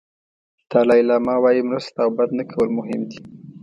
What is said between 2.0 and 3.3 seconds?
او بد نه کول مهم دي.